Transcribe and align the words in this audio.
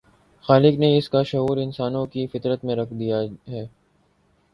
خالق 0.45 0.79
نے 0.79 0.97
اس 0.97 1.09
کا 1.09 1.21
شعور 1.23 1.57
انسانوں 1.57 2.05
کی 2.05 2.25
فطرت 2.27 2.65
میں 2.65 2.75
رکھ 2.75 2.93
دیا 2.93 3.21
ہے۔ 3.49 3.65